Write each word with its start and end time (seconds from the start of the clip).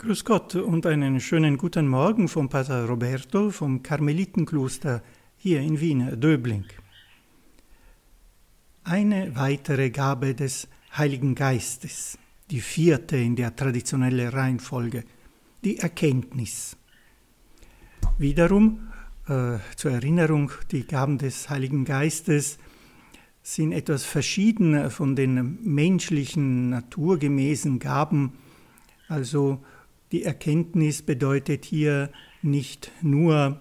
Grüß 0.00 0.24
Gott 0.24 0.54
und 0.54 0.86
einen 0.86 1.18
schönen 1.18 1.58
guten 1.58 1.88
Morgen 1.88 2.28
vom 2.28 2.48
Pater 2.48 2.86
Roberto 2.86 3.50
vom 3.50 3.82
Karmelitenkloster 3.82 5.02
hier 5.36 5.60
in 5.60 5.80
Wien, 5.80 6.20
Döbling. 6.20 6.66
Eine 8.84 9.34
weitere 9.34 9.90
Gabe 9.90 10.36
des 10.36 10.68
Heiligen 10.96 11.34
Geistes, 11.34 12.16
die 12.48 12.60
vierte 12.60 13.16
in 13.16 13.34
der 13.34 13.56
traditionellen 13.56 14.28
Reihenfolge, 14.28 15.02
die 15.64 15.78
Erkenntnis. 15.78 16.76
Wiederum 18.18 18.92
äh, 19.26 19.58
zur 19.74 19.90
Erinnerung, 19.90 20.52
die 20.70 20.86
Gaben 20.86 21.18
des 21.18 21.50
Heiligen 21.50 21.84
Geistes 21.84 22.58
sind 23.42 23.72
etwas 23.72 24.04
verschieden 24.04 24.92
von 24.92 25.16
den 25.16 25.58
menschlichen, 25.64 26.68
naturgemäßen 26.68 27.80
Gaben, 27.80 28.34
also 29.08 29.64
die 30.12 30.22
Erkenntnis 30.24 31.02
bedeutet 31.02 31.64
hier 31.64 32.10
nicht 32.42 32.92
nur 33.02 33.60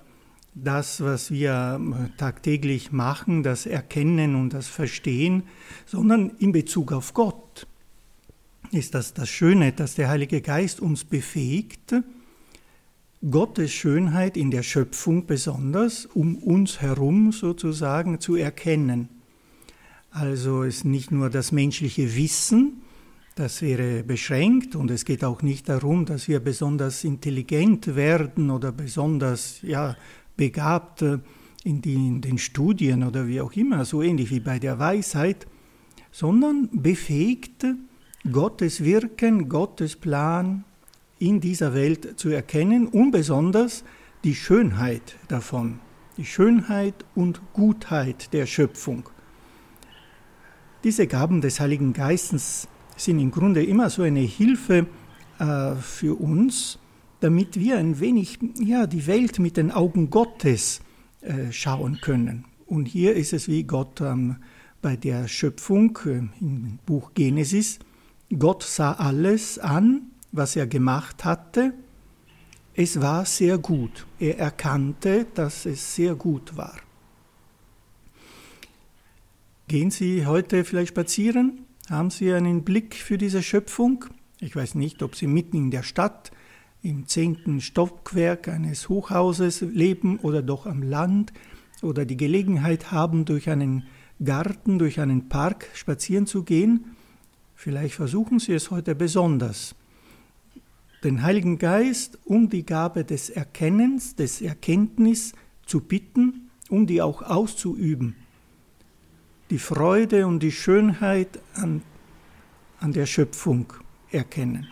das, 0.55 1.01
was 1.01 1.29
wir 1.29 1.79
tagtäglich 2.17 2.91
machen, 2.91 3.43
das 3.43 3.65
Erkennen 3.65 4.35
und 4.35 4.53
das 4.53 4.67
Verstehen, 4.67 5.43
sondern 5.85 6.31
in 6.39 6.51
Bezug 6.51 6.91
auf 6.91 7.13
Gott 7.13 7.67
ist 8.71 8.93
das 8.95 9.13
das 9.13 9.29
Schöne, 9.29 9.71
dass 9.71 9.95
der 9.95 10.09
Heilige 10.09 10.41
Geist 10.41 10.79
uns 10.79 11.03
befähigt, 11.03 11.95
Gottes 13.29 13.71
Schönheit 13.71 14.37
in 14.37 14.51
der 14.51 14.63
Schöpfung 14.63 15.25
besonders 15.25 16.05
um 16.05 16.35
uns 16.35 16.81
herum 16.81 17.31
sozusagen 17.31 18.19
zu 18.19 18.35
erkennen. 18.35 19.09
Also 20.11 20.63
ist 20.63 20.85
nicht 20.85 21.11
nur 21.11 21.29
das 21.29 21.51
menschliche 21.51 22.15
Wissen, 22.15 22.81
das 23.37 23.61
wäre 23.61 24.03
beschränkt 24.03 24.75
und 24.75 24.89
es 24.89 25.05
geht 25.05 25.23
auch 25.23 25.43
nicht 25.43 25.69
darum, 25.69 26.05
dass 26.05 26.27
wir 26.27 26.39
besonders 26.39 27.03
intelligent 27.03 27.95
werden 27.95 28.49
oder 28.49 28.71
besonders 28.71 29.61
ja, 29.61 29.95
begabt 30.35 31.03
in, 31.63 31.81
die, 31.81 31.93
in 31.93 32.21
den 32.21 32.39
Studien 32.39 33.03
oder 33.03 33.27
wie 33.27 33.39
auch 33.39 33.53
immer, 33.53 33.85
so 33.85 34.01
ähnlich 34.01 34.31
wie 34.31 34.39
bei 34.39 34.57
der 34.57 34.79
Weisheit, 34.79 35.45
sondern 36.11 36.69
befähigt, 36.71 37.65
Gottes 38.31 38.83
Wirken, 38.83 39.49
Gottes 39.49 39.95
Plan 39.95 40.63
in 41.19 41.39
dieser 41.39 41.75
Welt 41.75 42.19
zu 42.19 42.29
erkennen 42.29 42.87
und 42.87 43.11
besonders 43.11 43.83
die 44.23 44.35
Schönheit 44.35 45.15
davon, 45.27 45.79
die 46.17 46.25
Schönheit 46.25 47.05
und 47.13 47.41
Gutheit 47.53 48.33
der 48.33 48.47
Schöpfung. 48.47 49.09
Diese 50.83 51.05
Gaben 51.05 51.41
des 51.41 51.59
Heiligen 51.59 51.93
Geistes 51.93 52.67
sind 52.97 53.19
im 53.19 53.31
Grunde 53.31 53.63
immer 53.63 53.89
so 53.89 54.01
eine 54.01 54.19
Hilfe 54.19 54.87
äh, 55.39 55.75
für 55.75 56.19
uns, 56.19 56.79
damit 57.19 57.59
wir 57.59 57.77
ein 57.77 57.99
wenig 57.99 58.39
ja, 58.59 58.87
die 58.87 59.07
Welt 59.07 59.39
mit 59.39 59.57
den 59.57 59.71
Augen 59.71 60.09
Gottes 60.09 60.81
äh, 61.21 61.51
schauen 61.51 61.99
können. 62.01 62.45
Und 62.65 62.87
hier 62.87 63.15
ist 63.15 63.33
es 63.33 63.47
wie 63.47 63.63
Gott 63.63 64.01
ähm, 64.01 64.37
bei 64.81 64.95
der 64.95 65.27
Schöpfung 65.27 65.97
äh, 66.05 66.21
im 66.41 66.79
Buch 66.85 67.11
Genesis. 67.13 67.79
Gott 68.37 68.63
sah 68.63 68.93
alles 68.93 69.57
an, 69.57 70.11
was 70.31 70.55
er 70.55 70.67
gemacht 70.67 71.23
hatte. 71.23 71.73
Es 72.73 73.01
war 73.01 73.25
sehr 73.25 73.57
gut. 73.57 74.05
Er 74.19 74.37
erkannte, 74.37 75.25
dass 75.33 75.65
es 75.65 75.95
sehr 75.95 76.15
gut 76.15 76.57
war. 76.57 76.75
Gehen 79.67 79.91
Sie 79.91 80.25
heute 80.25 80.63
vielleicht 80.63 80.89
spazieren? 80.89 81.66
Haben 81.89 82.09
Sie 82.09 82.33
einen 82.33 82.65
Blick 82.65 82.95
für 82.95 83.17
diese 83.17 83.41
Schöpfung? 83.41 84.03
Ich 84.41 84.53
weiß 84.53 84.75
nicht, 84.75 85.01
ob 85.03 85.15
Sie 85.15 85.25
mitten 85.25 85.55
in 85.55 85.71
der 85.71 85.83
Stadt 85.83 86.31
im 86.81 87.07
zehnten 87.07 87.61
Stockwerk 87.61 88.49
eines 88.49 88.89
Hochhauses 88.89 89.61
leben 89.61 90.19
oder 90.19 90.41
doch 90.41 90.65
am 90.65 90.83
Land 90.83 91.31
oder 91.81 92.03
die 92.03 92.17
Gelegenheit 92.17 92.91
haben, 92.91 93.23
durch 93.23 93.49
einen 93.49 93.83
Garten, 94.21 94.79
durch 94.79 94.99
einen 94.99 95.29
Park 95.29 95.69
spazieren 95.75 96.27
zu 96.27 96.43
gehen. 96.43 96.97
Vielleicht 97.55 97.95
versuchen 97.95 98.39
Sie 98.39 98.51
es 98.51 98.69
heute 98.69 98.93
besonders. 98.93 99.73
Den 101.05 101.23
Heiligen 101.23 101.57
Geist 101.57 102.19
um 102.25 102.49
die 102.49 102.65
Gabe 102.65 103.05
des 103.05 103.29
Erkennens, 103.29 104.13
des 104.13 104.41
Erkenntnis 104.41 105.31
zu 105.65 105.79
bitten, 105.79 106.49
um 106.67 106.85
die 106.85 107.01
auch 107.01 107.21
auszuüben 107.21 108.17
die 109.49 109.59
Freude 109.59 110.27
und 110.27 110.41
die 110.41 110.51
Schönheit 110.51 111.39
an, 111.53 111.81
an 112.79 112.93
der 112.93 113.05
Schöpfung 113.05 113.71
erkennen, 114.11 114.67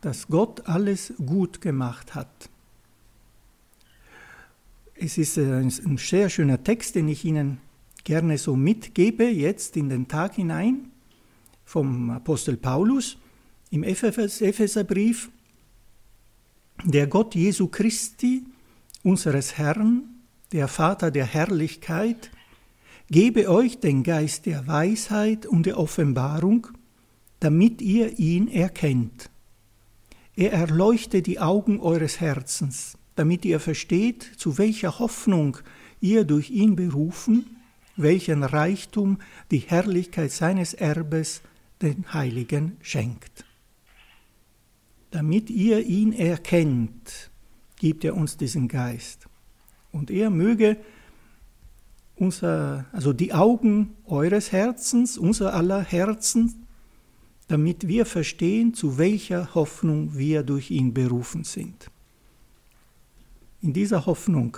dass 0.00 0.28
Gott 0.28 0.66
alles 0.66 1.12
gut 1.24 1.60
gemacht 1.60 2.14
hat. 2.14 2.50
Es 4.94 5.18
ist 5.18 5.38
ein 5.38 5.70
sehr 5.98 6.30
schöner 6.30 6.62
Text, 6.62 6.94
den 6.94 7.08
ich 7.08 7.24
Ihnen 7.24 7.58
gerne 8.04 8.38
so 8.38 8.54
mitgebe, 8.54 9.24
jetzt 9.24 9.76
in 9.76 9.88
den 9.88 10.06
Tag 10.06 10.34
hinein, 10.34 10.90
vom 11.64 12.10
Apostel 12.10 12.56
Paulus 12.56 13.16
im 13.70 13.82
Epheserbrief. 13.82 15.30
Der 16.84 17.06
Gott 17.06 17.34
Jesu 17.34 17.68
Christi, 17.68 18.44
unseres 19.02 19.58
Herrn, 19.58 20.02
der 20.52 20.68
Vater 20.68 21.10
der 21.10 21.24
Herrlichkeit, 21.24 22.30
gebe 23.10 23.48
euch 23.50 23.80
den 23.80 24.02
Geist 24.02 24.46
der 24.46 24.66
Weisheit 24.66 25.46
und 25.46 25.66
der 25.66 25.78
Offenbarung, 25.78 26.68
damit 27.40 27.82
ihr 27.82 28.18
ihn 28.18 28.48
erkennt. 28.48 29.30
Er 30.36 30.52
erleuchte 30.52 31.22
die 31.22 31.38
Augen 31.38 31.80
eures 31.80 32.20
Herzens, 32.20 32.98
damit 33.14 33.44
ihr 33.44 33.60
versteht, 33.60 34.22
zu 34.36 34.58
welcher 34.58 34.98
Hoffnung 34.98 35.58
ihr 36.00 36.24
durch 36.24 36.50
ihn 36.50 36.74
berufen, 36.74 37.56
welchen 37.96 38.42
Reichtum 38.42 39.18
die 39.50 39.58
Herrlichkeit 39.58 40.32
seines 40.32 40.74
Erbes 40.74 41.42
den 41.82 42.12
Heiligen 42.12 42.76
schenkt. 42.80 43.44
Damit 45.10 45.50
ihr 45.50 45.86
ihn 45.86 46.12
erkennt, 46.12 47.30
gibt 47.76 48.04
er 48.04 48.16
uns 48.16 48.36
diesen 48.36 48.66
Geist. 48.66 49.26
Und 49.92 50.10
er 50.10 50.30
möge 50.30 50.76
unser, 52.16 52.86
also 52.92 53.12
die 53.12 53.32
Augen 53.32 53.94
eures 54.04 54.52
Herzens, 54.52 55.18
unser 55.18 55.54
aller 55.54 55.82
Herzen, 55.82 56.66
damit 57.48 57.88
wir 57.88 58.06
verstehen, 58.06 58.74
zu 58.74 58.98
welcher 58.98 59.54
Hoffnung 59.54 60.16
wir 60.16 60.42
durch 60.42 60.70
ihn 60.70 60.94
berufen 60.94 61.44
sind. 61.44 61.90
In 63.60 63.72
dieser 63.72 64.06
Hoffnung 64.06 64.56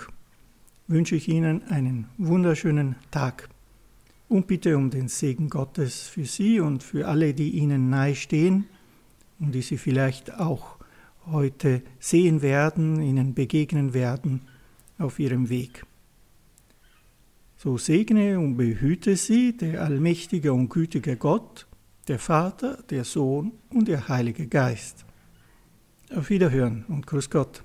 wünsche 0.87 1.15
ich 1.15 1.27
Ihnen 1.27 1.63
einen 1.63 2.07
wunderschönen 2.17 2.95
Tag 3.11 3.49
und 4.29 4.47
bitte 4.47 4.77
um 4.77 4.89
den 4.89 5.07
Segen 5.07 5.49
Gottes 5.49 6.07
für 6.07 6.25
Sie 6.25 6.59
und 6.59 6.83
für 6.83 7.07
alle, 7.07 7.33
die 7.33 7.51
Ihnen 7.51 7.89
nahestehen 7.89 8.65
und 9.39 9.53
die 9.53 9.61
Sie 9.61 9.77
vielleicht 9.77 10.39
auch 10.39 10.77
heute 11.25 11.81
sehen 11.99 12.41
werden, 12.41 13.01
Ihnen 13.01 13.33
begegnen 13.33 13.93
werden 13.93 14.41
auf 14.97 15.19
Ihrem 15.19 15.49
Weg. 15.49 15.85
So 17.59 17.79
segne 17.79 18.37
und 18.39 18.55
behüte 18.55 19.15
sie 19.15 19.57
der 19.57 19.81
allmächtige 19.81 20.53
und 20.53 20.69
gütige 20.69 21.17
Gott, 21.17 21.65
der 22.07 22.19
Vater, 22.19 22.83
der 22.91 23.03
Sohn 23.03 23.51
und 23.73 23.87
der 23.87 24.07
Heilige 24.07 24.45
Geist. 24.45 25.05
Auf 26.15 26.29
Wiederhören 26.29 26.85
und 26.87 27.07
Grüß 27.07 27.31
Gott. 27.31 27.63